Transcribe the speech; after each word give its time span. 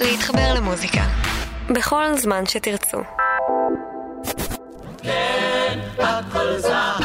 להתחבר 0.00 0.54
למוזיקה. 0.54 1.02
בכל 1.70 2.04
זמן 2.16 2.46
שתרצו. 2.46 2.98
כן, 5.02 5.78
הכל 5.98 6.58
זהב. 6.58 7.00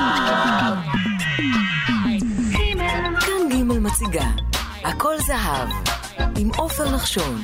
כאן 3.19 3.49
ג' 3.49 3.63
מציגה, 3.63 4.25
הכל 4.83 5.15
זהב, 5.17 5.69
עם 6.37 6.49
עופר 6.57 6.95
נחשון. 6.95 7.41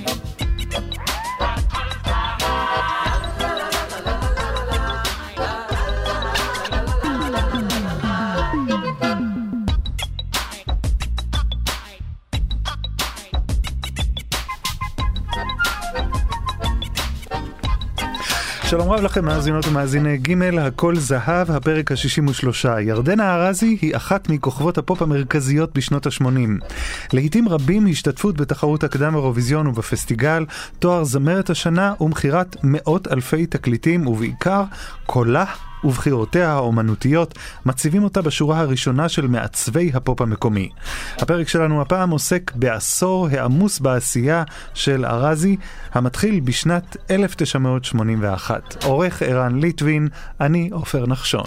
שלום 18.76 18.92
רב 18.92 19.02
לכם 19.02 19.26
מאזינות 19.26 19.68
ומאזיני 19.68 20.18
ג' 20.18 20.58
הכל 20.58 20.96
זהב, 20.96 21.52
הפרק 21.52 21.92
ה-63. 21.92 22.68
ירדנה 22.82 23.36
ארזי 23.36 23.78
היא 23.82 23.96
אחת 23.96 24.30
מכוכבות 24.30 24.78
הפופ 24.78 25.02
המרכזיות 25.02 25.74
בשנות 25.74 26.06
ה-80. 26.06 26.66
לעיתים 27.14 27.50
רבים 27.50 27.88
השתתפות 27.88 28.38
בתחרות 28.38 28.84
הקדם 28.84 29.16
אירוויזיון 29.16 29.68
ובפסטיגל, 29.68 30.46
תואר 30.80 31.04
זמרת 31.04 31.50
השנה 31.50 31.94
ומכירת 32.02 32.56
מאות 32.64 33.08
אלפי 33.08 33.46
תקליטים 33.46 34.08
ובעיקר 34.08 34.64
קולה 35.06 35.46
ובחירותיה 35.86 36.52
האומנותיות 36.52 37.38
מציבים 37.66 38.04
אותה 38.04 38.22
בשורה 38.22 38.60
הראשונה 38.60 39.10
של 39.10 39.28
מעצבי 39.28 39.92
הפופ 39.94 40.22
המקומי. 40.22 40.70
הפרק 41.18 41.48
שלנו 41.48 41.82
הפעם 41.82 42.10
עוסק 42.10 42.52
בעשור 42.56 43.28
העמוס 43.32 43.80
בעשייה 43.80 44.44
של 44.74 45.06
ארזי, 45.06 45.58
המתחיל 45.94 46.40
בשנת 46.40 46.98
1981. 47.12 48.86
עורך 48.86 49.22
ערן 49.22 49.60
ליטבין, 49.60 50.08
אני 50.42 50.70
עופר 50.72 51.06
נחשון. 51.08 51.46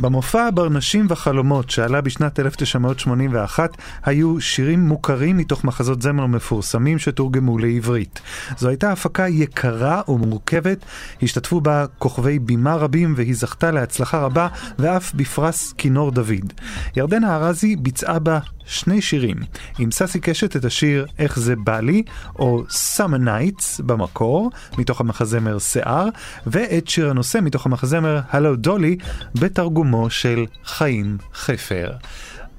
במופע 0.00 0.48
ברנשים 0.54 1.06
וחלומות 1.08 1.70
שעלה 1.70 2.00
בשנת 2.00 2.40
1981 2.40 3.76
היו 4.04 4.40
שירים 4.40 4.80
מוכרים 4.80 5.36
מתוך 5.36 5.64
מחזות 5.64 6.02
זמר 6.02 6.26
מפורסמים 6.26 6.98
שתורגמו 6.98 7.58
לעברית. 7.58 8.20
זו 8.58 8.68
הייתה 8.68 8.92
הפקה 8.92 9.28
יקרה 9.28 10.02
ומורכבת, 10.08 10.78
השתתפו 11.22 11.60
בה 11.60 11.84
כוכבי 11.98 12.38
בימה 12.38 12.74
רבים 12.74 13.14
והיא 13.16 13.34
זכתה 13.34 13.70
להצלחה 13.70 14.18
רבה 14.18 14.48
ואף 14.78 15.14
בפרס 15.14 15.72
כינור 15.72 16.10
דוד. 16.10 16.52
ירדנה 16.96 17.36
ארזי 17.36 17.76
ביצעה 17.76 18.18
בה 18.18 18.38
שני 18.66 19.02
שירים, 19.02 19.36
עם 19.78 19.90
ססי 19.90 20.20
קשת 20.20 20.56
את 20.56 20.64
השיר 20.64 21.06
"איך 21.18 21.38
זה 21.38 21.56
בא 21.56 21.80
לי", 21.80 22.02
או 22.38 22.62
Summer 22.96 23.26
Nights 23.26 23.82
במקור, 23.82 24.50
מתוך 24.78 25.00
המחזמר 25.00 25.58
שיער, 25.58 26.08
ואת 26.46 26.88
שיר 26.88 27.10
הנושא 27.10 27.38
מתוך 27.42 27.66
המחזמר 27.66 28.20
"הלו 28.30 28.56
דולי", 28.56 28.96
בתרגומו 29.34 30.10
של 30.10 30.44
חיים 30.64 31.18
חפר. 31.34 31.90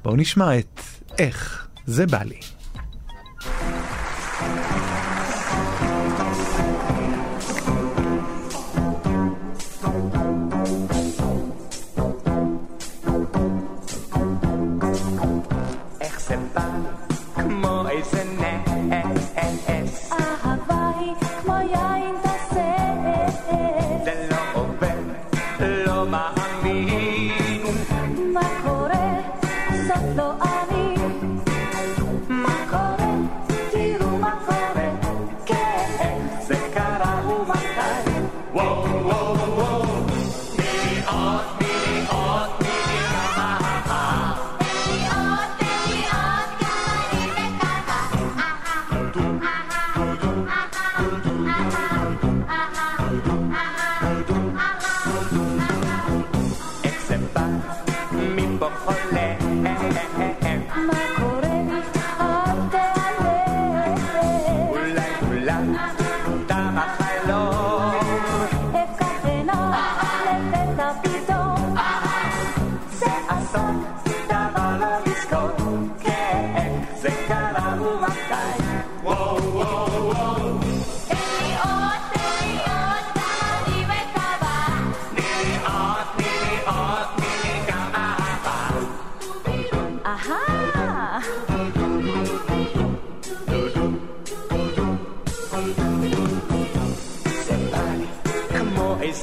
בואו 0.03 0.15
נשמע 0.15 0.59
את 0.59 0.81
"איך 1.19 1.67
זה 1.85 2.05
בא 2.05 2.23
לי". 2.23 2.56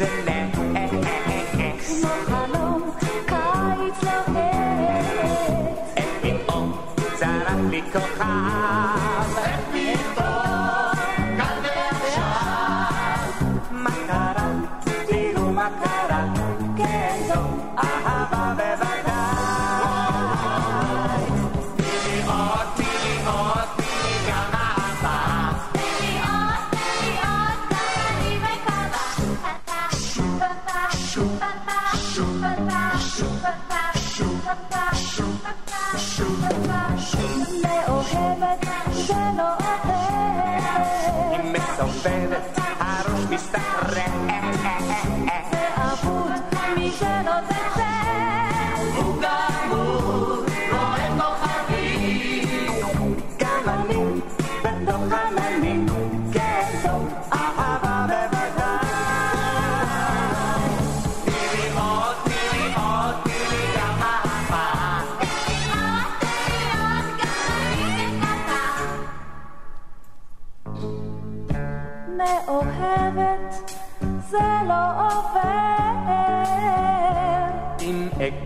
isn't 0.00 0.53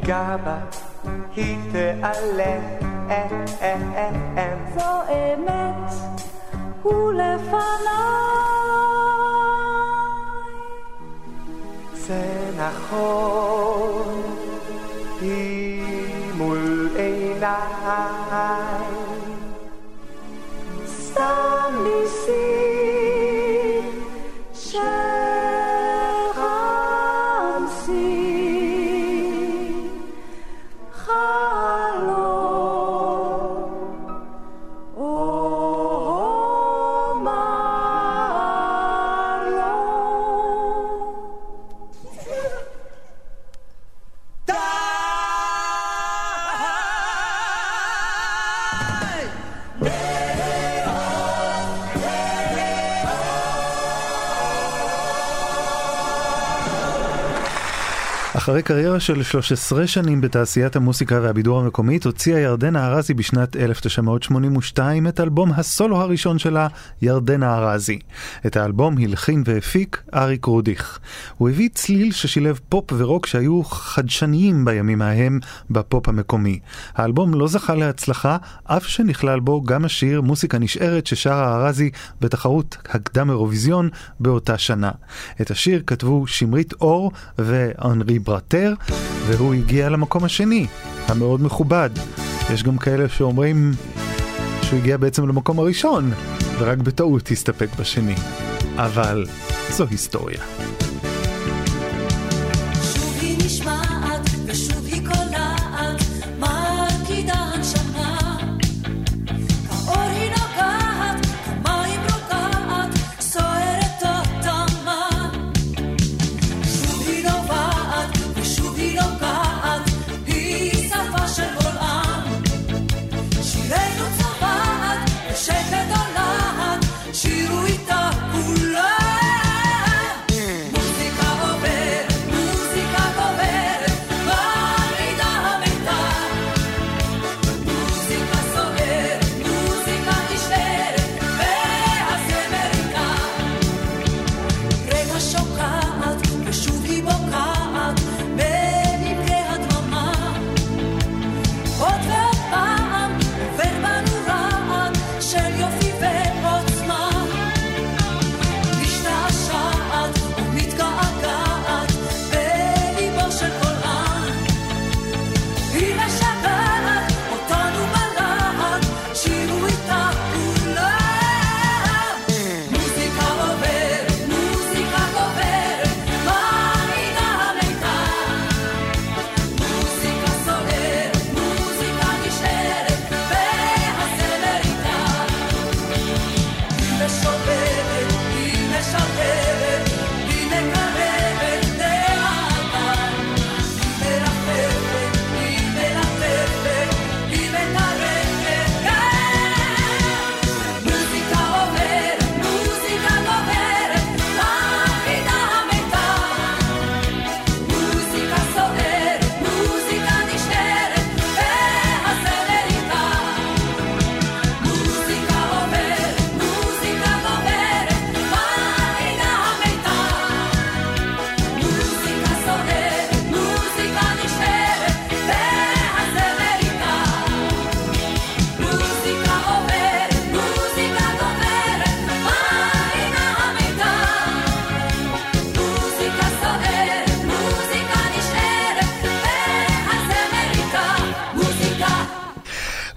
אגע 0.09 0.37
בה, 0.45 0.59
היא 1.37 1.57
תיעלם. 1.73 2.63
זו 4.75 5.03
אמת, 5.11 5.93
ולפניי. 6.85 7.59
זה 11.95 12.51
נכון, 12.57 14.18
אחרי 58.49 58.63
קריירה 58.63 59.01
של 59.01 59.23
13 59.23 59.87
שנים 59.87 60.21
בתעשיית 60.21 60.77
המוסיקה 60.77 61.21
והבידור 61.23 61.61
המקומית, 61.61 62.07
הוציאה 62.07 62.41
ירדנה 62.41 62.87
ארזי 62.87 63.15
בשנת 63.15 63.57
1982 63.57 65.07
את 65.07 65.21
אלבום 65.21 65.53
הסולו 65.53 65.97
הראשון 65.97 66.39
שלה, 66.39 66.69
ירדנה 67.03 67.55
ארזי. 67.55 67.99
את 68.47 68.57
האלבום 68.57 68.99
הלחין 68.99 69.43
והפיק 69.47 70.03
אריק 70.15 70.45
רודיך. 70.45 70.99
הוא 71.39 71.49
הביא 71.49 71.69
צליל 71.75 72.13
ששילב 72.13 72.61
פופ 72.69 72.93
ורוק 72.97 73.27
שהיו 73.27 73.65
חדשניים 73.65 74.65
בימים 74.65 75.03
ההם 75.03 75.41
בפופ 75.71 76.09
המקומי. 76.09 76.59
האלבום 76.95 77.35
לא 77.35 77.49
זכה 77.49 77.75
להצלחה, 77.75 78.37
אף 78.65 78.87
שנכלל 78.87 79.41
בו 79.41 79.63
גם 79.63 79.85
השיר 79.85 80.21
מוסיקה 80.21 80.59
נשארת 80.59 81.07
ששרה 81.07 81.57
ארזי 81.57 81.91
בתחרות 82.21 82.77
הקדם 82.89 83.31
אירוויזיון 83.31 83.89
באותה 84.21 84.59
שנה. 84.59 84.91
את 85.41 85.51
השיר 85.51 85.83
כתבו 85.87 86.27
שמרית 86.27 86.73
אור 86.81 87.13
ואנרי 87.39 88.19
ברטר, 88.39 88.75
והוא 89.27 89.55
הגיע 89.55 89.89
למקום 89.89 90.25
השני, 90.25 90.67
המאוד 91.07 91.43
מכובד. 91.43 91.91
יש 92.53 92.63
גם 92.63 92.79
כאלה 92.79 93.09
שאומרים 93.09 93.73
שהוא 94.63 94.79
הגיע 94.79 94.97
בעצם 94.97 95.29
למקום 95.29 95.59
הראשון, 95.59 96.13
ורק 96.59 96.79
בטעות 96.79 97.31
הסתפק 97.31 97.69
בשני. 97.79 98.15
אבל 98.77 99.27
זו 99.71 99.87
היסטוריה. 99.91 100.41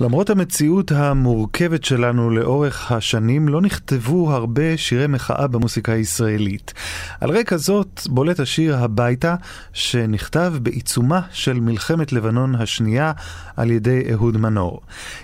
למרות 0.02 0.30
המציאות 0.30 0.92
המורכבת 0.92 1.84
שלנו 1.84 2.30
לאורך 2.30 2.92
השנים, 2.92 3.48
לא 3.48 3.62
נכתבו 3.62 4.32
הרבה 4.32 4.78
שירי 4.78 5.08
מחאה 5.08 5.48
במוסיקה 5.48 5.92
הישראלית. 5.92 6.74
על 7.22 7.38
רקע 7.38 7.58
זאת 7.58 8.02
בולט 8.10 8.40
השיר 8.40 8.78
הביתה, 8.78 9.36
שנכתב 9.74 10.54
בעיצומה 10.62 11.22
של 11.32 11.60
מלחמת 11.60 12.14
לבנון 12.14 12.56
השנייה 12.56 13.12
על 13.58 13.72
ידי 13.72 14.04
אהוד 14.14 14.38
מנור. 14.38 14.82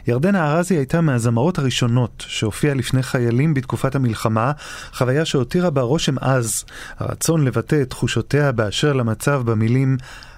ירדנה 0.07 0.51
ארזי 0.51 0.75
הייתה 0.75 1.01
מהזמרות 1.01 1.59
הראשונות 1.59 2.25
שהופיעה 2.27 2.75
לפני 2.75 3.03
חיילים 3.03 3.53
בתקופת 3.53 3.95
המלחמה, 3.95 4.51
חוויה 4.93 5.25
שהותירה 5.25 5.69
בה 5.69 5.81
רושם 5.81 6.17
עז, 6.17 6.65
הרצון 6.99 7.43
לבטא 7.43 7.81
את 7.81 7.89
תחושותיה 7.89 8.51
באשר 8.51 8.93
למצב 8.93 9.41
במילים 9.45 9.97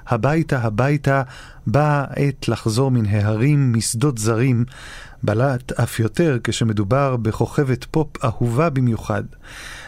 הביתה, 0.10 0.60
הביתה, 0.60 1.22
באה 1.68 2.06
העת 2.10 2.48
לחזור 2.48 2.92
מן 2.92 3.06
ההרים, 3.06 3.74
משדות 3.74 4.18
זרים, 4.18 4.66
בלט 5.24 5.72
אף 5.72 6.00
יותר 6.00 6.38
כשמדובר 6.44 7.16
בכוכבת 7.18 7.86
פופ 7.92 8.25
אהובה 8.25 8.70
במיוחד. 8.70 9.24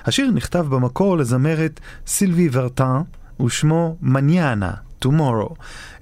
השיר 0.05 0.31
נכתב 0.31 0.65
במקור 0.69 1.17
לזמרת 1.17 1.79
סילבי 2.07 2.49
ורטן, 2.51 3.01
ושמו 3.45 3.97
מניאנה, 4.01 4.71
Tomorrow. 5.05 5.53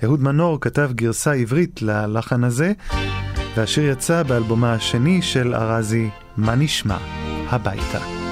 אהוד 0.04 0.22
מנור 0.22 0.62
כתב 0.62 0.92
גרסה 0.96 1.34
עברית 1.34 1.82
ללחן 1.82 2.44
הזה, 2.44 2.74
והשיר 3.56 3.92
יצא 3.92 4.24
באלבומה 4.24 4.74
השני 4.74 5.22
של 5.22 5.56
ארזי, 5.56 6.10
מה 6.38 6.56
נשמע? 6.56 6.98
הביתה. 7.50 8.29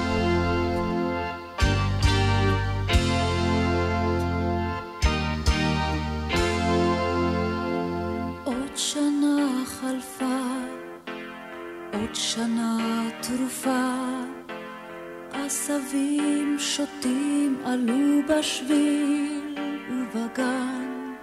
עשבים 15.32 16.56
שוטים 16.58 17.58
עלו 17.64 18.20
בשביל 18.28 19.54
ובגן, 19.90 21.14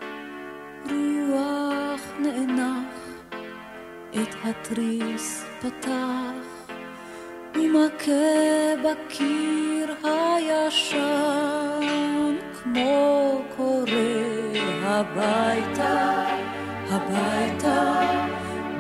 רוח 0.90 2.02
נאנח 2.20 2.96
את 4.12 4.36
התריס 4.44 5.46
פתח, 5.62 6.72
ומכה 7.56 8.76
בקיר 8.84 9.96
הישן, 10.04 11.00
כמו 12.64 13.42
קורא 13.58 13.92
הביתה, 14.84 16.26
הביתה, 16.90 18.35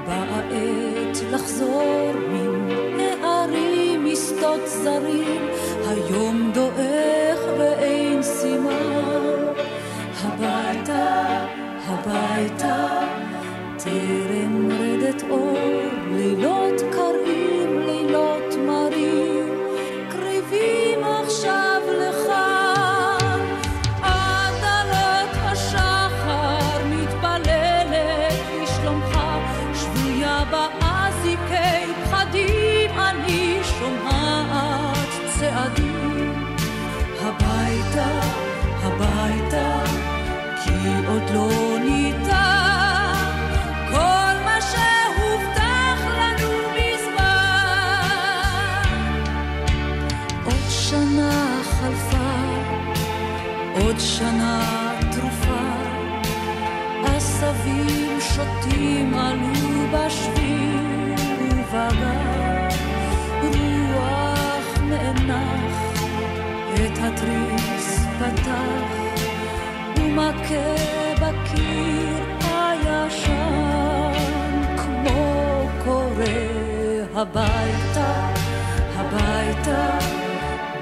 באה 0.05 0.39
עת 0.39 1.17
לחזור 1.31 2.11
מן 2.29 2.99
הערים 3.23 4.05
משדות 4.05 4.61
זרים. 4.67 5.47
היום 5.87 6.51
דועך 6.53 7.39
ואין 7.57 8.23
סימן, 8.23 9.45
הביתה, 10.23 11.45
הביתה, 11.87 12.87
טרם 13.77 14.69
רדת 14.71 15.23
אור, 15.29 15.57
לילות 16.11 16.64
ומכה 70.15 70.75
בקיר 71.21 72.23
הישן, 72.41 73.31
כמו 74.77 75.67
קורא 75.83 76.23
הביתה, 77.15 78.29
הביתה, 78.95 79.97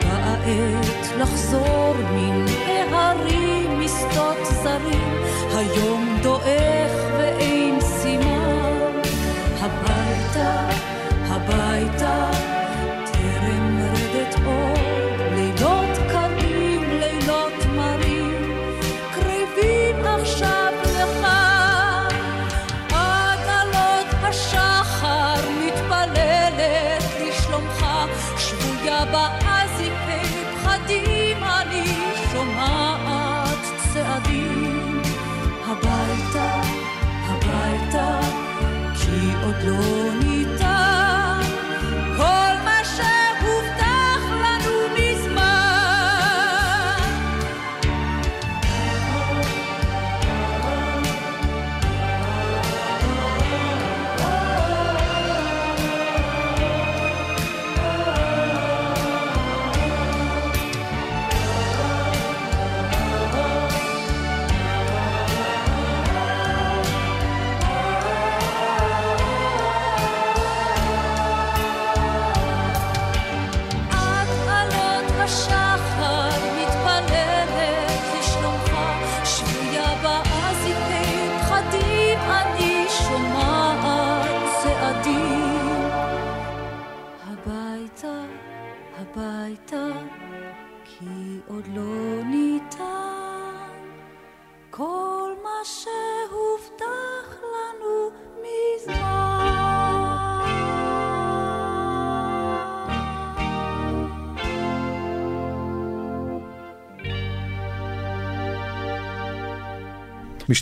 באה 0.03 0.33
עת 0.33 1.07
לחזור 1.19 1.93
מן 2.13 2.45
ההרים 2.91 3.79
משדות 3.79 4.37
זרים. 4.63 5.13
היום 5.55 6.17
דועך 6.23 6.91
ואין 7.17 7.81
סימן, 7.81 9.01
הביתה, 9.59 10.69
הביתה, 11.27 12.32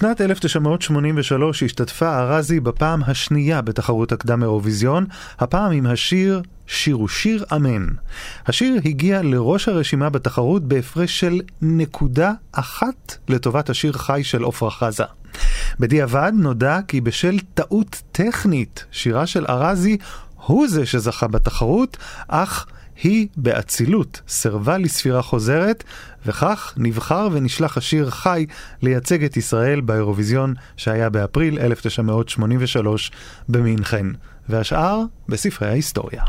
בשנת 0.02 0.22
1983 0.22 1.64
השתתפה 1.64 2.20
ארזי 2.20 2.60
בפעם 2.60 3.02
השנייה 3.08 3.62
בתחרות 3.62 4.12
הקדם 4.12 4.44
אירוויזיון, 4.44 5.06
הפעם 5.40 5.72
עם 5.72 5.86
השיר 5.86 6.42
"שיר 6.68 6.96
הוא 6.96 7.08
שיר 7.08 7.46
אמן". 7.56 7.88
השיר 8.48 8.76
הגיע 8.86 9.22
לראש 9.22 9.68
הרשימה 9.68 10.10
בתחרות 10.10 10.64
בהפרש 10.64 11.20
של 11.20 11.42
נקודה 11.62 12.32
אחת 12.52 13.18
לטובת 13.28 13.70
השיר 13.70 13.94
חי 13.94 14.22
של 14.24 14.46
עפרה 14.46 14.72
חזה. 14.72 15.04
בדיעבד 15.80 16.32
נודע 16.36 16.80
כי 16.88 17.02
בשל 17.02 17.40
טעות 17.54 18.02
טכנית, 18.12 18.86
שירה 18.92 19.28
של 19.28 19.46
ארזי 19.50 19.98
הוא 20.36 20.68
זה 20.68 20.86
שזכה 20.86 21.28
בתחרות, 21.28 21.98
אך 22.28 22.66
היא 23.04 23.28
באצילות 23.38 24.22
סירבה 24.28 24.78
לספירה 24.78 25.22
חוזרת, 25.22 25.84
וכך 26.26 26.74
נבחר 26.78 27.28
ונשלח 27.32 27.78
השיר 27.78 28.10
חי 28.10 28.46
לייצג 28.82 29.24
את 29.24 29.38
ישראל 29.38 29.82
באירוויזיון 29.82 30.54
שהיה 30.78 31.10
באפריל 31.10 31.60
1983 31.60 33.12
במינכן, 33.50 34.06
והשאר 34.50 35.02
בספרי 35.30 35.68
ההיסטוריה. 35.68 36.24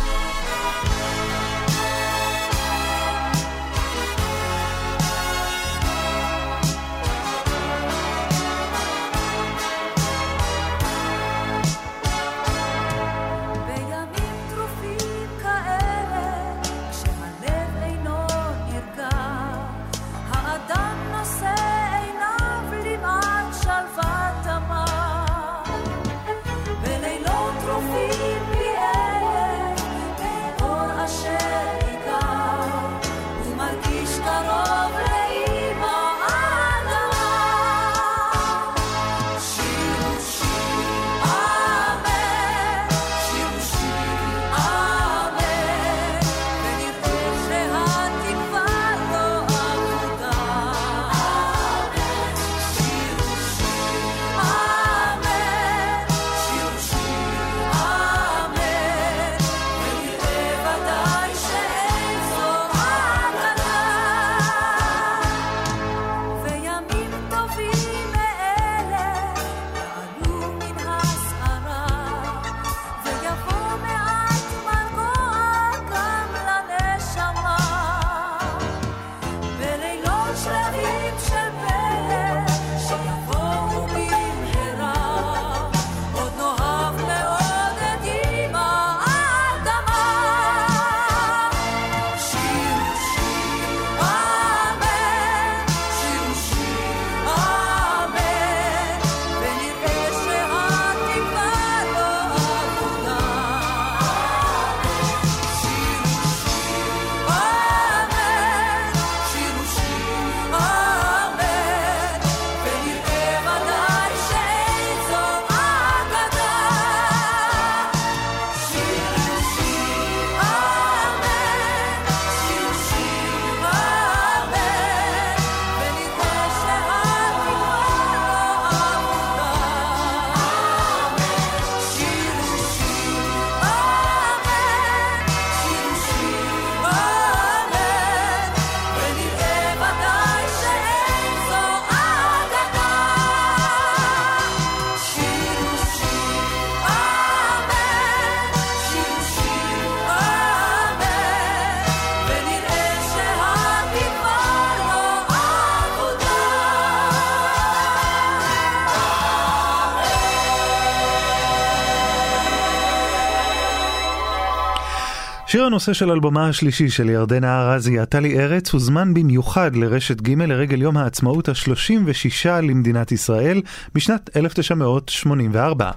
שיר 165.52 165.64
הנושא 165.64 165.92
של 165.92 166.11
אלבומה 166.11 166.49
השלישי 166.49 166.88
של 166.88 167.11
ירדנה 167.11 167.62
ארזי, 167.62 167.99
עטלי 167.99 168.38
ארץ, 168.38 168.73
הוזמן 168.73 169.14
במיוחד 169.14 169.76
לרשת 169.76 170.21
ג' 170.21 170.42
לרגל 170.42 170.82
יום 170.82 170.97
העצמאות 170.97 171.49
ה-36 171.49 172.49
למדינת 172.49 173.12
ישראל 173.12 173.62
בשנת 173.94 174.37
1984. 174.37 175.90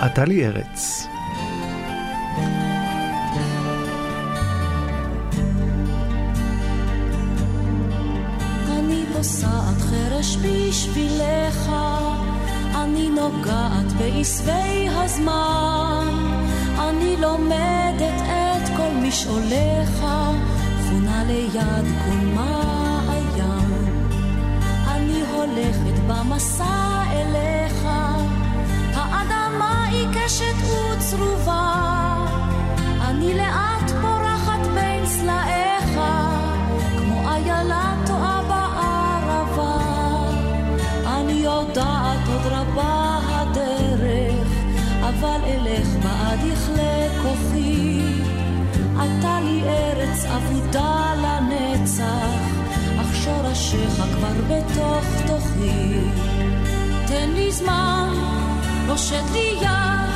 עטלי 0.00 0.46
ארץ 0.46 1.06
אני 8.68 9.04
פוסעת 9.12 9.80
חרש 9.80 10.36
בשבילך, 10.36 11.70
אני 12.94 13.10
נוגעת 13.10 13.92
בעשבי 13.98 14.88
הזמן, 14.88 16.06
אני 16.78 17.16
לומדת 17.16 18.22
את 18.22 18.68
כל 18.76 18.90
משעוליך, 19.02 20.06
חונה 20.88 21.24
ליד 21.26 21.86
כל 22.04 22.26
מעיין. 22.34 24.06
אני 24.88 25.22
הולכת 25.32 25.98
במסע 26.06 27.02
אליך, 27.10 27.86
האדמה 28.94 29.88
עיקשת 29.88 30.54
וצרובה, 30.62 32.16
אני 33.00 33.34
לאט 33.34 33.90
פורחת 34.02 34.66
בין 34.74 35.06
סלעיך, 35.06 36.00
כמו 36.98 37.30
איילה 37.30 37.93
כוחי. 47.24 48.00
אתה 48.94 49.40
לי 49.40 49.62
ארץ 49.68 50.24
אבודה 50.24 51.14
לנצח, 51.22 52.40
אך 53.00 53.16
שורשיך 53.24 53.94
כבר 53.94 54.32
בתוך 54.48 55.04
תוכי. 55.26 56.00
תן 57.06 57.30
לי 57.34 57.52
זמן, 57.52 58.08
הושט 58.88 59.30
לי 59.32 59.54
יד, 59.60 60.10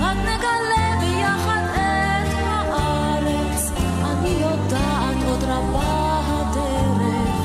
רק 0.00 0.16
נגלה 0.16 0.98
ביחד 1.00 1.62
את 1.74 2.34
הארץ. 2.46 3.70
אני 4.04 4.34
יודעת 4.40 5.16
עוד 5.28 5.44
רבה 5.44 6.20
הדרך, 6.26 7.36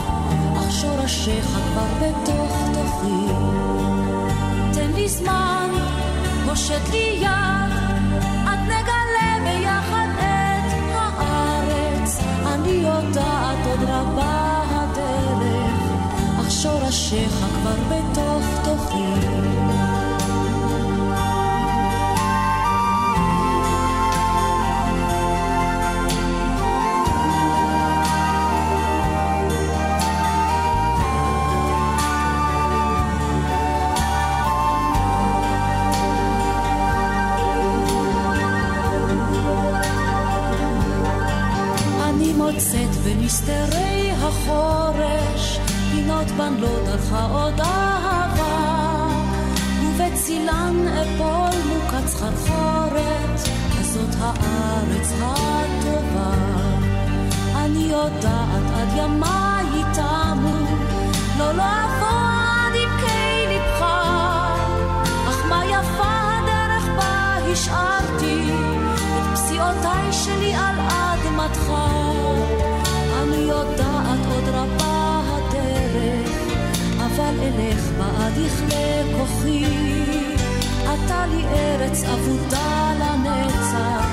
אך 0.58 0.72
שורשיך 0.72 1.46
כבר 1.46 1.88
בתוך 2.02 2.54
תוכי. 2.74 3.34
תן 4.74 4.92
לי 4.96 5.10
זמן, 5.10 5.70
הושט 6.46 6.90
לי 6.92 7.20
יד, 7.22 7.65
הארץ. 12.66 12.68
אני 12.68 12.74
יודעת 12.74 13.68
עוד 13.68 13.90
רבה 13.90 14.64
הדרך, 14.70 15.82
אך 16.40 16.52
שורשיך 16.52 17.32
כבר 17.32 17.76
בתוך 17.90 18.44
תוכי. 18.64 19.75
בן 46.46 46.54
לא 46.60 46.70
דרכה 46.86 47.26
עוד 47.26 47.60
אהבה 47.62 49.08
ובצילן 49.82 50.88
אפול 50.88 51.60
מוקת 51.70 52.08
סחרחורת 52.08 53.40
כזאת 53.80 54.16
הארץ 54.20 55.12
הטובה. 55.22 56.34
אני 57.56 57.80
יודעת 57.80 58.64
עד 58.76 58.98
ימיי 58.98 59.84
תמו 59.94 60.66
לא 61.38 61.52
לא 61.54 61.85
אלך 77.42 77.82
בעד 77.98 78.34
יכלה 78.38 79.18
כוחי. 79.18 79.66
אתה 80.84 81.26
לי 81.26 81.44
ארץ 81.48 82.04
אבודה 82.04 82.94
לנצח, 83.00 84.06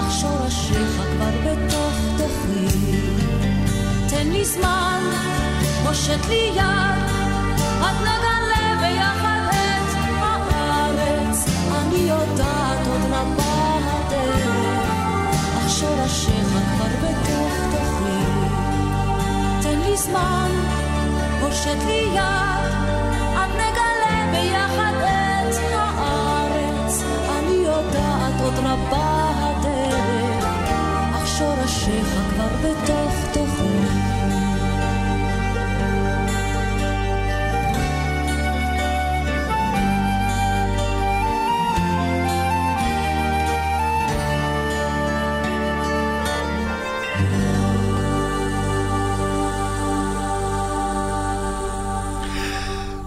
אך 0.00 0.12
שורשיך 0.20 1.02
כבר 1.12 1.30
בתוך 1.44 1.94
תוכי. 2.16 2.66
תן 4.08 4.26
לי 4.26 4.44
זמן, 4.44 5.02
הושט 5.86 6.26
לי 6.28 6.50
יד, 6.54 6.60
עד 7.82 7.96
נגלה 8.00 8.76
ביחד 8.80 9.48
את 9.50 9.94
הארץ. 10.20 11.44
אני 11.72 11.98
יודעת 11.98 12.86
עוד 12.86 13.00
רבה 13.10 13.78
הדרך, 13.82 14.86
אך 15.58 15.70
שורשיך 15.70 16.48
כבר 16.48 16.92
בתוך 17.02 17.52
תוכי. 17.72 18.24
תן 19.62 19.78
לי 19.78 19.96
זמן, 19.96 20.50
הושט 21.60 21.84
לי 21.86 22.08
יד, 22.14 22.72
עד 23.36 23.50
נגלה 23.50 24.32
ביחד 24.32 24.92
את 25.00 25.56
הארץ. 25.72 27.02
אני 27.38 27.54
יודעת 27.54 28.40
עוד 28.44 28.54
רבה 28.58 29.30
הדרך, 29.36 30.44
אך 31.14 31.28
שורשיך 31.28 32.08
כבר 32.30 32.48
בתוך 32.62 33.29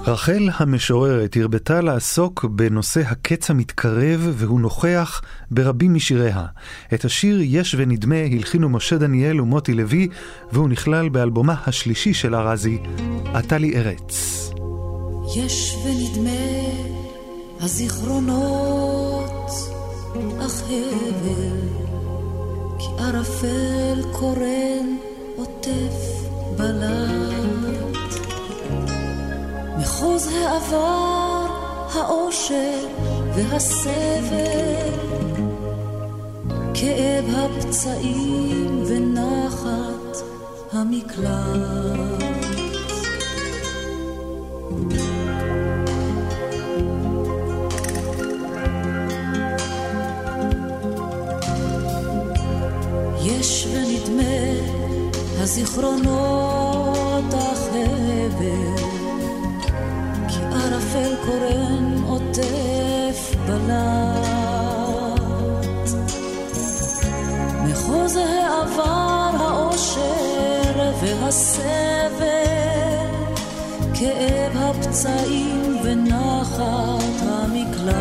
רחל 0.08 0.50
המשוררת 0.54 1.38
הרבתה 1.39 1.82
לעסוק 1.82 2.46
בנושא 2.46 3.02
הקץ 3.02 3.50
המתקרב 3.50 4.34
והוא 4.34 4.62
נוכח 4.62 5.22
ברבים 5.52 5.94
משיריה. 5.94 6.46
את 6.94 7.06
השיר 7.06 7.39
יש 7.42 7.76
ונדמה 7.78 8.16
הלחינו 8.32 8.70
משה 8.70 8.98
דניאל 8.98 9.42
ומוטי 9.42 9.74
לוי 9.74 10.08
והוא 10.52 10.70
נכלל 10.70 11.10
באלבומה 11.10 11.56
השלישי 11.68 12.13
של 12.13 12.36
ארזי, 12.36 12.78
עטה 13.34 13.58
לי 13.58 13.76
ארץ. 13.76 14.39
יש 15.36 15.76
ונדמה 15.86 16.32
הזיכרונות, 17.62 19.52
אך 20.46 20.63
הבל, 20.63 21.60
כי 22.80 23.04
ערפל 23.04 24.02
קורן 24.12 24.98
עוטף 25.36 26.28
בלט. 26.58 27.92
מחוז 29.84 30.28
העבר, 30.28 31.46
האושר 31.93 32.88
והסבל, 33.36 34.89
כאב 36.74 37.26
הפצעים 37.38 38.84
ונחת 38.88 40.17
המקלט. 40.72 42.24
יש 53.26 53.67
ונדמה 53.67 54.24
הזיכרונות 55.39 57.34
החבל, 57.34 58.73
נופל 60.93 61.15
קורן 61.25 62.03
עוטף 62.08 63.36
בלט. 63.47 64.84
מחוז 67.63 68.15
העבר, 68.15 69.29
האושר 69.39 70.91
והסבל, 71.01 72.23
כאב 73.93 74.58
הפצעים 74.58 75.77
ונחת 75.84 77.21
המקלט. 77.21 77.93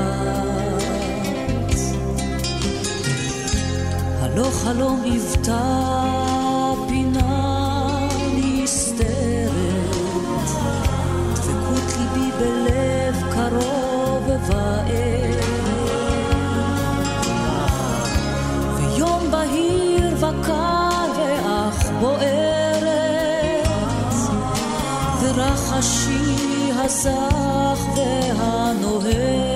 הלא 4.20 4.50
חלום 4.52 5.02
הבטח 5.07 6.32
ובער. 14.46 15.40
ויום 18.76 19.31
בהיר 19.31 20.14
וקר 20.16 21.07
ואך 21.16 21.90
בוערת, 22.00 23.68
ורחשי 25.20 26.70
הזך 26.78 27.81
והנוהר. 27.96 29.52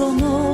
הזיכרונות 0.00 0.47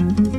הזיכרונות 0.00 0.29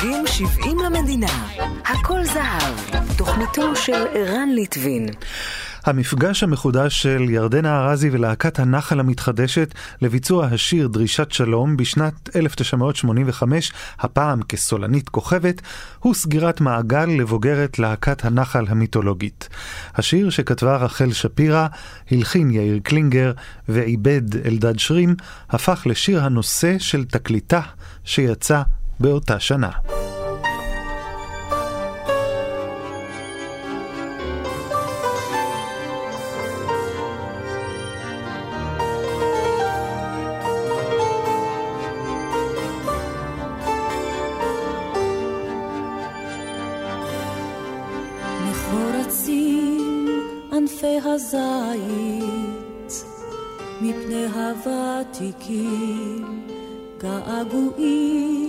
חוגגים 0.00 0.26
70 0.26 0.78
למדינה, 0.78 1.48
הכל 1.84 2.24
זהב, 2.24 3.02
תוכניתו 3.18 3.76
של 3.76 4.06
ערן 4.14 4.48
ליטבין. 4.54 5.06
המפגש 5.84 6.42
המחודש 6.42 7.02
של 7.02 7.26
ירדנה 7.30 7.80
ארזי 7.80 8.10
ולהקת 8.12 8.58
הנחל 8.58 9.00
המתחדשת 9.00 9.74
לביצוע 10.02 10.46
השיר 10.46 10.88
דרישת 10.88 11.32
שלום 11.32 11.76
בשנת 11.76 12.36
1985, 12.36 13.72
הפעם 13.98 14.42
כסולנית 14.42 15.08
כוכבת, 15.08 15.62
הוא 15.98 16.14
סגירת 16.14 16.60
מעגל 16.60 17.04
לבוגרת 17.04 17.78
להקת 17.78 18.24
הנחל 18.24 18.64
המיתולוגית. 18.68 19.48
השיר 19.94 20.30
שכתבה 20.30 20.76
רחל 20.76 21.12
שפירא, 21.12 21.66
הלחין 22.10 22.50
יאיר 22.50 22.78
קלינגר 22.82 23.32
ועיבד 23.68 24.46
אלדד 24.46 24.78
שרים, 24.78 25.14
הפך 25.50 25.82
לשיר 25.86 26.24
הנושא 26.24 26.78
של 26.78 27.04
תקליטה 27.04 27.60
שיצא 28.04 28.62
באותה 29.00 29.40
שנה. 29.40 29.70
הזית 51.04 53.04
מפני 53.80 54.26
הוותיקים 54.26 56.24
געגועים 56.98 58.39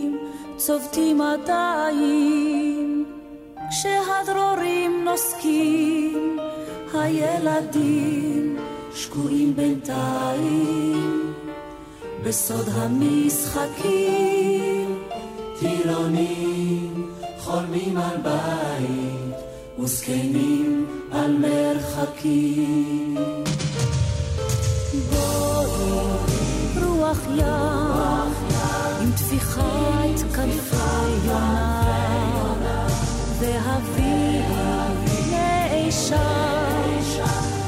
צובטים 0.66 1.22
עדיין 1.22 3.06
כשהדרורים 3.70 5.06
נוסקים 5.06 6.40
הילדים 6.94 8.58
שקועים 8.96 9.56
בינתיים 9.56 11.34
בסוד 12.24 12.66
המשחקים 12.74 13.88
טירונים 15.60 17.12
חולמים 17.40 17.98
על 17.98 18.18
בית 18.18 19.36
וזקנים 19.80 20.88
על 21.12 21.38
מרחקים. 21.38 23.18
בואי 25.10 26.86
רוח 26.86 27.20
ים 27.36 28.51
טפיחת 29.32 30.34
כנפי 30.36 30.76
יונה 31.26 32.88
והביאי 33.40 34.42
לאישה 35.32 36.18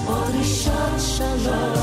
עוד 0.06 0.32
דרישת 0.32 1.00
שלום 1.00 1.83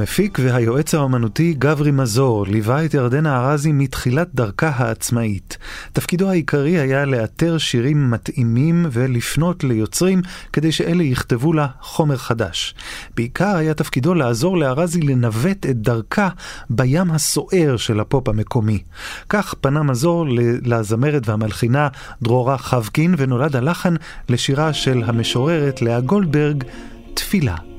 המפיק 0.00 0.38
והיועץ 0.42 0.94
האומנותי 0.94 1.54
גברי 1.58 1.90
מזור 1.90 2.46
ליווה 2.46 2.84
את 2.84 2.94
ירדנה 2.94 3.38
ארזי 3.38 3.72
מתחילת 3.72 4.28
דרכה 4.34 4.68
העצמאית. 4.76 5.58
תפקידו 5.92 6.30
העיקרי 6.30 6.78
היה 6.78 7.04
לאתר 7.04 7.58
שירים 7.58 8.10
מתאימים 8.10 8.86
ולפנות 8.92 9.64
ליוצרים 9.64 10.22
כדי 10.52 10.72
שאלה 10.72 11.02
יכתבו 11.02 11.52
לה 11.52 11.66
חומר 11.80 12.16
חדש. 12.16 12.74
בעיקר 13.16 13.56
היה 13.56 13.74
תפקידו 13.74 14.14
לעזור 14.14 14.58
לארזי 14.58 15.00
לנווט 15.00 15.66
את 15.66 15.76
דרכה 15.76 16.28
בים 16.70 17.10
הסוער 17.10 17.76
של 17.76 18.00
הפופ 18.00 18.28
המקומי. 18.28 18.82
כך 19.28 19.54
פנה 19.60 19.82
מזור 19.82 20.26
לזמרת 20.62 21.28
והמלחינה 21.28 21.88
דרורה 22.22 22.58
חבקין 22.58 23.14
ונולד 23.18 23.56
הלחן 23.56 23.94
לשירה 24.28 24.72
של 24.72 25.02
המשוררת 25.06 25.82
לאה 25.82 26.00
גולדברג, 26.00 26.64
תפילה. 27.14 27.75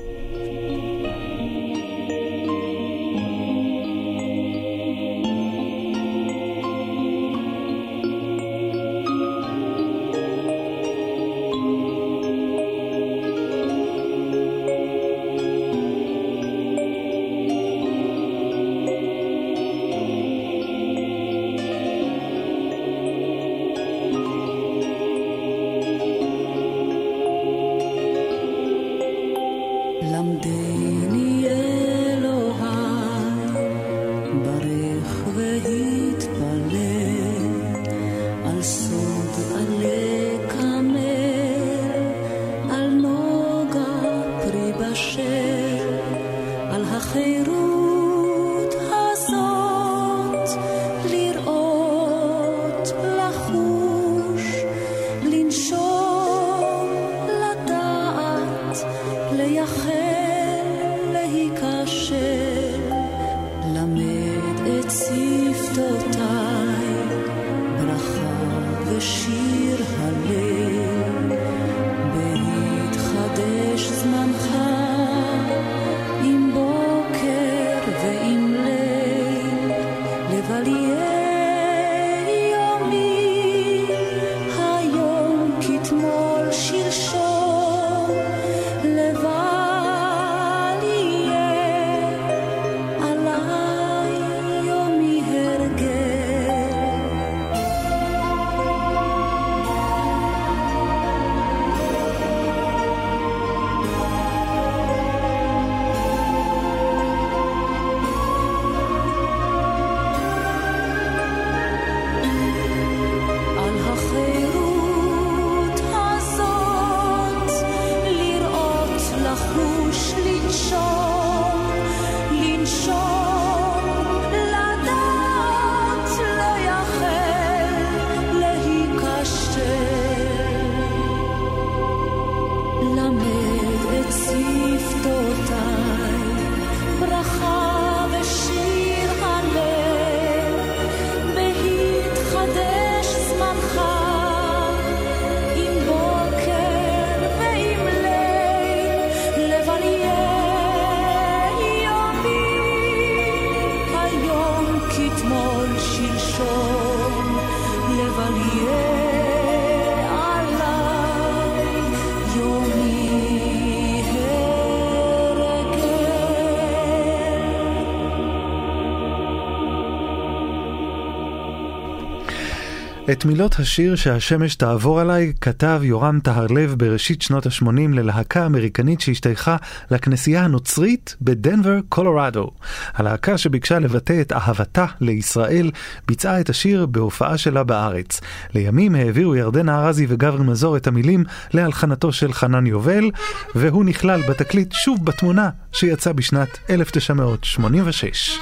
את 173.12 173.24
מילות 173.24 173.58
השיר 173.58 173.96
שהשמש 173.96 174.54
תעבור 174.54 175.00
עליי 175.00 175.32
כתב 175.40 175.80
יורם 175.84 176.20
טהרלב 176.20 176.74
בראשית 176.78 177.22
שנות 177.22 177.46
ה-80 177.46 177.68
ללהקה 177.92 178.46
אמריקנית 178.46 179.00
שהשתייכה 179.00 179.56
לכנסייה 179.90 180.44
הנוצרית 180.44 181.16
בדנבר, 181.22 181.78
קולורדו. 181.88 182.50
הלהקה 182.94 183.38
שביקשה 183.38 183.78
לבטא 183.78 184.20
את 184.20 184.32
אהבתה 184.32 184.86
לישראל 185.00 185.70
ביצעה 186.06 186.40
את 186.40 186.48
השיר 186.48 186.86
בהופעה 186.86 187.38
שלה 187.38 187.64
בארץ. 187.64 188.20
לימים 188.54 188.94
העבירו 188.94 189.34
ירדנה 189.34 189.86
ארזי 189.86 190.06
וגברי 190.08 190.44
מזור 190.44 190.76
את 190.76 190.86
המילים 190.86 191.24
להלחנתו 191.52 192.12
של 192.12 192.32
חנן 192.32 192.66
יובל, 192.66 193.10
והוא 193.54 193.84
נכלל 193.84 194.22
בתקליט 194.28 194.72
שוב 194.72 195.04
בתמונה 195.04 195.50
שיצא 195.72 196.12
בשנת 196.12 196.58
1986. 196.70 198.38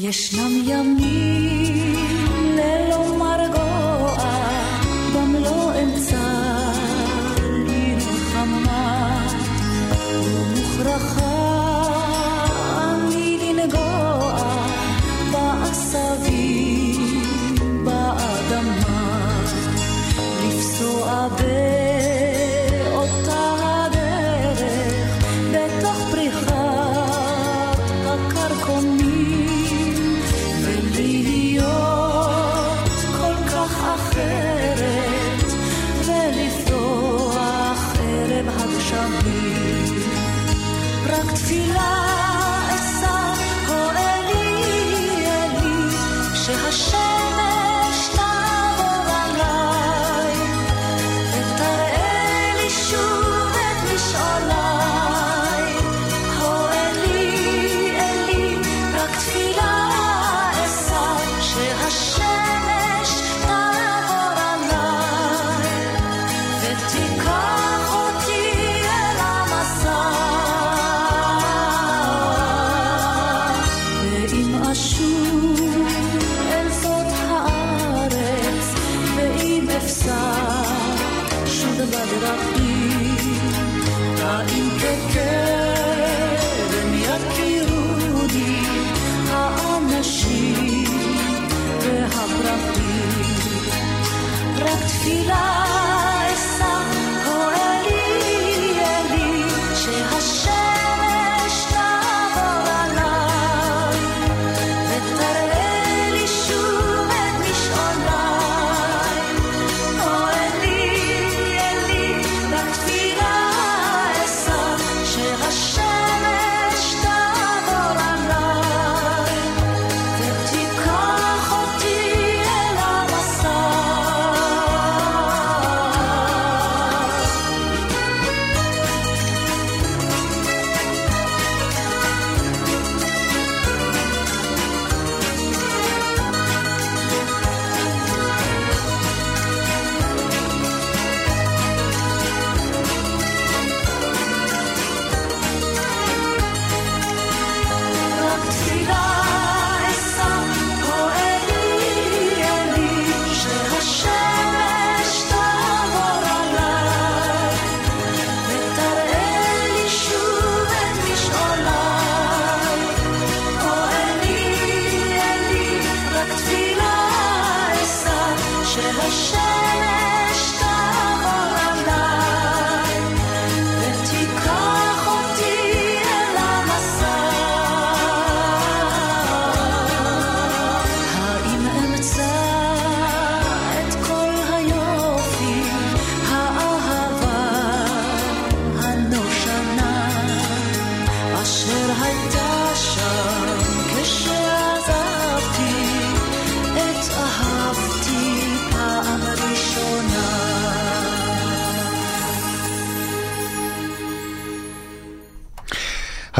ישנם 0.00 0.62
ימים 0.66 1.87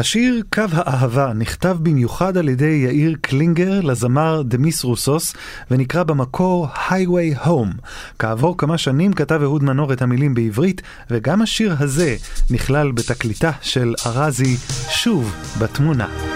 השיר 0.09 0.41
"קו 0.53 0.63
האהבה" 0.71 1.33
נכתב 1.33 1.77
במיוחד 1.81 2.37
על 2.37 2.49
ידי 2.49 2.83
יאיר 2.85 3.15
קלינגר 3.21 3.81
לזמר 3.81 4.41
דמיס 4.41 4.83
רוסוס 4.83 5.33
ונקרא 5.71 6.03
במקור 6.03 6.67
Highway 6.67 7.45
Home. 7.45 7.81
כעבור 8.19 8.57
כמה 8.57 8.77
שנים 8.77 9.13
כתב 9.13 9.39
אהוד 9.43 9.63
מנור 9.63 9.93
את 9.93 10.01
המילים 10.01 10.33
בעברית 10.33 10.81
וגם 11.11 11.41
השיר 11.41 11.75
הזה 11.79 12.15
נכלל 12.49 12.91
בתקליטה 12.91 13.51
של 13.61 13.93
ארזי 14.05 14.57
שוב 14.89 15.35
בתמונה. 15.59 16.28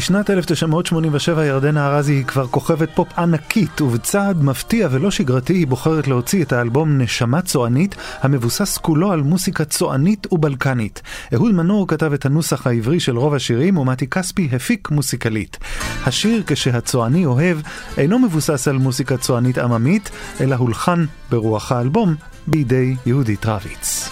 בשנת 0.00 0.30
1987 0.30 1.46
ירדנה 1.46 1.86
ארזי 1.86 2.12
היא 2.12 2.24
כבר 2.24 2.46
כוכבת 2.46 2.88
פופ 2.94 3.18
ענקית, 3.18 3.80
ובצעד 3.80 4.42
מפתיע 4.42 4.88
ולא 4.90 5.10
שגרתי 5.10 5.52
היא 5.52 5.66
בוחרת 5.66 6.08
להוציא 6.08 6.42
את 6.42 6.52
האלבום 6.52 6.98
נשמה 6.98 7.42
צוענית, 7.42 7.94
המבוסס 8.20 8.78
כולו 8.78 9.12
על 9.12 9.22
מוסיקה 9.22 9.64
צוענית 9.64 10.32
ובלקנית. 10.32 11.02
אהוד 11.34 11.54
מנור 11.54 11.88
כתב 11.88 12.12
את 12.12 12.26
הנוסח 12.26 12.66
העברי 12.66 13.00
של 13.00 13.18
רוב 13.18 13.34
השירים, 13.34 13.76
ומתי 13.78 14.06
כספי 14.06 14.48
הפיק 14.52 14.90
מוסיקלית. 14.90 15.58
השיר 16.06 16.42
"כשהצועני 16.46 17.26
אוהב" 17.26 17.58
אינו 17.98 18.18
מבוסס 18.18 18.68
על 18.68 18.78
מוסיקה 18.78 19.16
צוענית 19.16 19.58
עממית, 19.58 20.10
אלא 20.40 20.54
הולחן 20.54 21.04
ברוח 21.30 21.72
האלבום 21.72 22.14
בידי 22.46 22.96
יהודית 23.06 23.46
רביץ. 23.46 24.10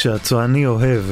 כשהצועני 0.00 0.66
אוהב. 0.66 1.04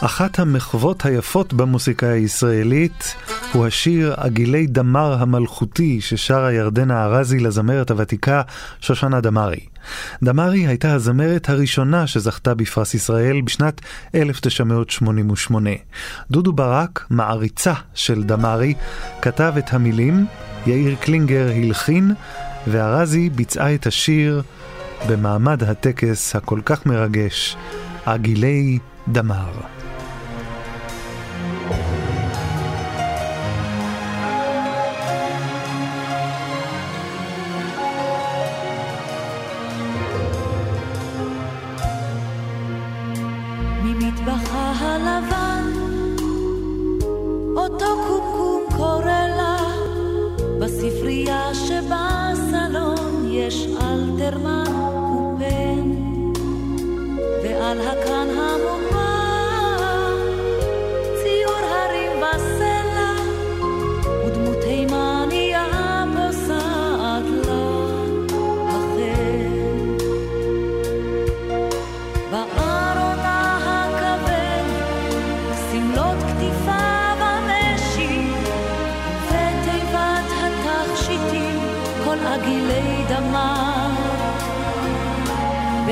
אחת 0.00 0.38
המחוות 0.38 1.04
היפות 1.04 1.52
במוסיקה 1.52 2.08
הישראלית 2.08 3.14
הוא 3.52 3.66
השיר 3.66 4.14
"עגילי 4.16 4.66
דמר 4.66 5.16
המלכותי" 5.20 6.00
ששרה 6.00 6.52
ירדנה 6.52 7.04
ארזי 7.04 7.38
לזמרת 7.38 7.90
הוותיקה 7.90 8.42
שושנה 8.80 9.20
דמארי. 9.20 9.60
דמארי 10.22 10.66
הייתה 10.66 10.94
הזמרת 10.94 11.48
הראשונה 11.48 12.06
שזכתה 12.06 12.54
בפרס 12.54 12.94
ישראל 12.94 13.40
בשנת 13.40 13.80
1988. 14.14 15.70
דודו 16.30 16.52
ברק, 16.52 17.06
מעריצה 17.10 17.74
של 17.94 18.22
דמארי, 18.22 18.74
כתב 19.22 19.52
את 19.58 19.74
המילים, 19.74 20.26
יאיר 20.66 20.94
קלינגר 21.00 21.50
הלחין, 21.56 22.14
וארזי 22.66 23.30
ביצעה 23.30 23.74
את 23.74 23.86
השיר 23.86 24.42
במעמד 25.06 25.62
הטקס 25.62 26.36
הכל 26.36 26.60
כך 26.64 26.86
מרגש, 26.86 27.56
עגילי 28.06 28.78
דמר. 29.08 29.77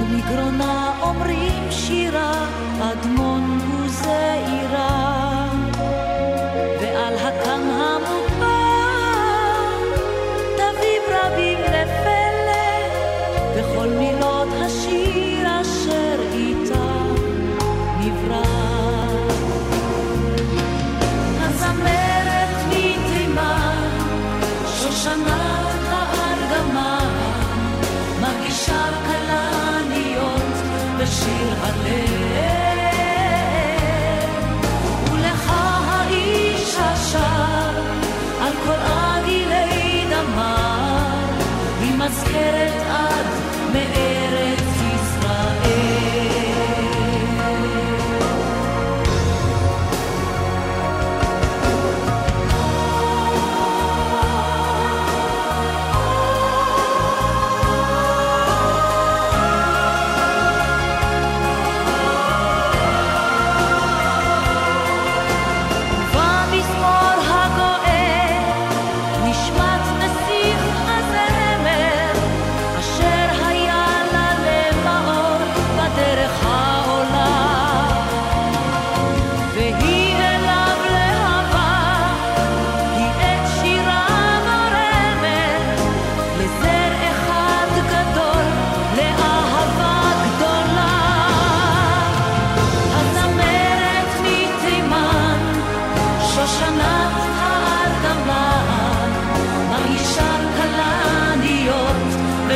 ומגרונה 0.00 0.92
אומרים 1.02 1.70
שירה, 1.70 2.46
אדמון 2.80 3.58
הוא 3.72 3.88
זעירה. 3.88 5.19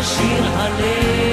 השיר 0.04 0.44
הלב. 0.44 1.23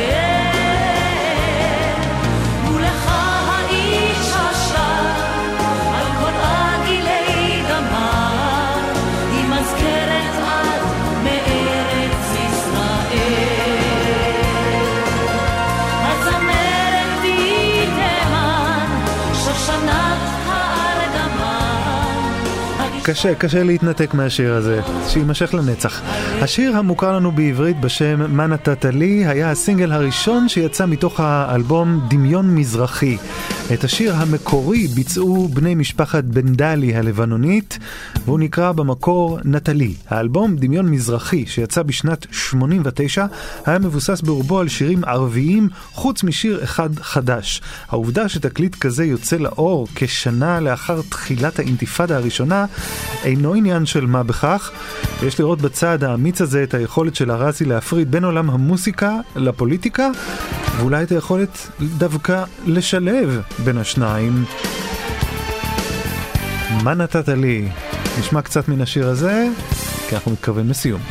קשה, 23.03 23.35
קשה 23.35 23.63
להתנתק 23.63 24.13
מהשיר 24.13 24.53
הזה, 24.53 24.81
שיימשך 25.07 25.53
לנצח. 25.53 26.01
השיר 26.41 26.77
המוכר 26.77 27.15
לנו 27.15 27.31
בעברית 27.31 27.79
בשם 27.79 28.35
"מה 28.35 28.47
נתת 28.47 28.85
לי" 28.85 29.25
היה 29.27 29.51
הסינגל 29.51 29.91
הראשון 29.91 30.49
שיצא 30.49 30.85
מתוך 30.85 31.19
האלבום 31.19 31.99
דמיון 32.07 32.55
מזרחי. 32.55 33.17
את 33.73 33.83
השיר 33.83 34.15
המקורי 34.15 34.87
ביצעו 34.87 35.47
בני 35.47 35.75
משפחת 35.75 36.23
בן 36.23 36.55
דלי 36.55 36.95
הלבנונית, 36.95 37.79
והוא 38.25 38.39
נקרא 38.39 38.71
במקור 38.71 39.39
נטלי. 39.45 39.93
האלבום 40.09 40.55
דמיון 40.55 40.89
מזרחי, 40.89 41.45
שיצא 41.45 41.83
בשנת 41.83 42.25
89, 42.31 43.25
היה 43.65 43.79
מבוסס 43.79 44.21
ברובו 44.21 44.59
על 44.59 44.67
שירים 44.67 45.03
ערביים, 45.03 45.69
חוץ 45.91 46.23
משיר 46.23 46.63
אחד 46.63 46.89
חדש. 46.99 47.61
העובדה 47.89 48.29
שתקליט 48.29 48.75
כזה 48.75 49.05
יוצא 49.05 49.37
לאור 49.37 49.87
כשנה 49.95 50.59
לאחר 50.59 51.01
תחילת 51.09 51.59
האינתיפאדה 51.59 52.15
הראשונה, 52.17 52.65
אינו 53.23 53.53
עניין 53.53 53.85
של 53.85 54.05
מה 54.05 54.23
בכך. 54.23 54.71
יש 55.23 55.39
לראות 55.39 55.61
בצעד 55.61 56.03
האמיץ 56.03 56.41
הזה 56.41 56.63
את 56.63 56.73
היכולת 56.73 57.15
של 57.15 57.31
ארזי 57.31 57.65
להפריד 57.65 58.11
בין 58.11 58.23
עולם 58.23 58.49
המוסיקה 58.49 59.15
לפוליטיקה, 59.35 60.09
ואולי 60.77 61.03
את 61.03 61.11
היכולת 61.11 61.67
דווקא 61.97 62.43
לשלב 62.65 63.41
בין 63.63 63.77
השניים. 63.77 64.45
מה 66.83 66.93
נתת 66.93 67.27
לי? 67.27 67.67
נשמע 68.19 68.41
קצת 68.41 68.67
מן 68.67 68.81
השיר 68.81 69.07
הזה, 69.07 69.47
כי 70.09 70.15
אנחנו 70.15 70.31
מתקרבים 70.31 70.69
לסיום. 70.69 71.01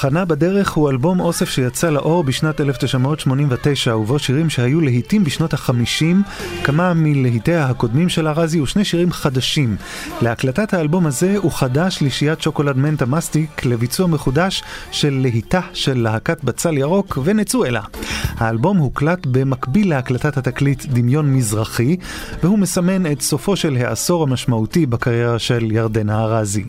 תחנה 0.00 0.24
בדרך 0.24 0.70
הוא 0.70 0.90
אלבום 0.90 1.20
אוסף 1.20 1.48
שיצא 1.50 1.90
לאור 1.90 2.24
בשנת 2.24 2.60
1989, 2.60 3.96
ובו 3.96 4.18
שירים 4.18 4.50
שהיו 4.50 4.80
להיטים 4.80 5.24
בשנות 5.24 5.54
ה-50, 5.54 6.16
כמה 6.64 6.94
מלהיטיה 6.94 7.66
הקודמים 7.66 8.08
של 8.08 8.28
ארזי 8.28 8.60
ושני 8.60 8.84
שירים 8.84 9.12
חדשים. 9.12 9.76
להקלטת 10.22 10.74
האלבום 10.74 11.06
הזה 11.06 11.36
הוא 11.36 11.52
חדש 11.52 11.98
שלישיית 11.98 12.42
שוקולד 12.42 12.76
מנטה 12.76 13.06
מסטיק 13.06 13.64
לביצוע 13.64 14.06
מחודש 14.06 14.62
של 14.90 15.18
להיטה 15.22 15.60
של 15.72 16.02
להקת 16.02 16.44
בצל 16.44 16.78
ירוק 16.78 17.18
ונצואלה. 17.24 17.80
האלבום 18.36 18.76
הוקלט 18.76 19.26
במקביל 19.26 19.90
להקלטת 19.90 20.36
התקליט 20.36 20.84
דמיון 20.86 21.34
מזרחי, 21.34 21.96
והוא 22.42 22.58
מסמן 22.58 23.12
את 23.12 23.20
סופו 23.20 23.56
של 23.56 23.76
העשור 23.76 24.22
המשמעותי 24.22 24.86
בקריירה 24.86 25.38
של 25.38 25.72
ירדנה 25.72 26.20
ארזי. 26.20 26.64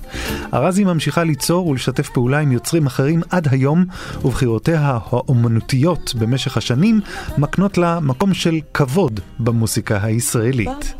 ארזי 0.53 0.83
ממשיכה 0.83 1.23
ליצור 1.23 1.67
ולשתף 1.67 2.09
פעולה 2.09 2.39
עם 2.39 2.51
יוצרים 2.51 2.85
אחרים 2.85 3.18
עד 3.29 3.47
היום, 3.51 3.85
ובחירותיה 4.25 4.97
האומנותיות 5.11 6.13
במשך 6.15 6.57
השנים 6.57 7.01
מקנות 7.37 7.77
לה 7.77 7.99
מקום 7.99 8.33
של 8.33 8.59
כבוד 8.73 9.19
במוסיקה 9.39 9.99
הישראלית. 10.03 10.93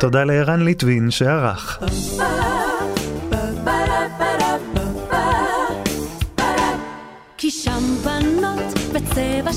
תודה 0.00 0.24
לערן 0.24 0.60
ליטבין 0.60 1.10
שערך. 1.10 1.78
כי 7.38 7.50
שם 7.50 7.82
בנות 8.04 8.74
בצבע 8.92 9.52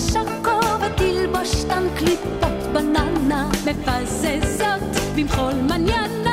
בננה 2.74 3.50
מפזזות 3.66 4.82
במחול 5.16 5.54
מניאנה 5.54 6.33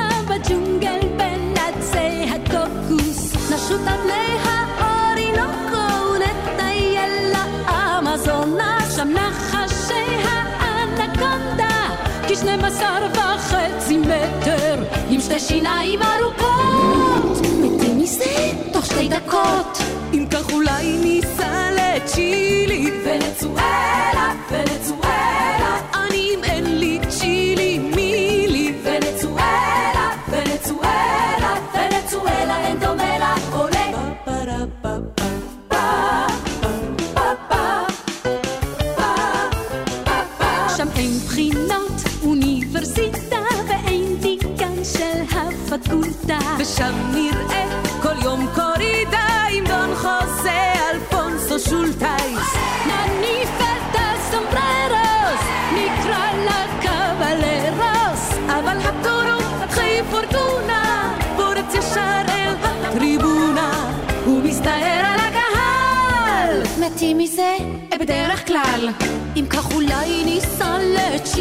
על 3.71 3.77
פני 4.03 4.37
האורינוקו 4.43 6.13
ונטייל 6.13 7.33
לאמזונה 7.33 8.77
שם 8.95 9.07
נחשי 9.07 10.23
האנקונדה 10.59 11.89
כשנים 12.27 12.65
עשר 12.65 13.07
וחצי 13.13 13.97
מטר 13.97 14.83
עם 15.09 15.21
שתי 15.21 15.39
שיניים 15.39 15.99
ארוכות 16.01 17.37
מתים 17.61 17.99
מזה 17.99 18.51
תוך 18.73 18.85
שתי 18.85 19.09
דקות 19.09 19.77
אם 20.13 20.25
כך 20.31 20.53
אולי 20.53 20.97
ניסע 21.03 21.69
לצ'ילי 21.71 22.91
ונצואלה, 23.03 24.33
ונצואלה 24.51 25.60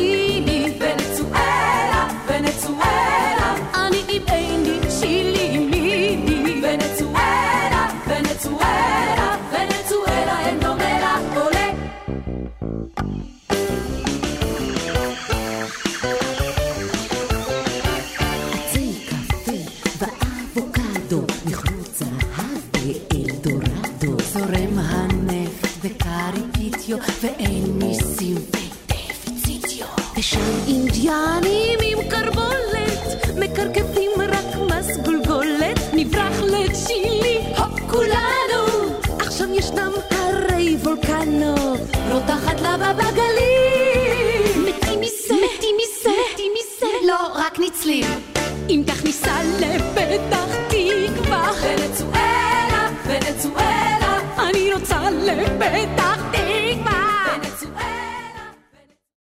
לצ'ילי 0.01 0.50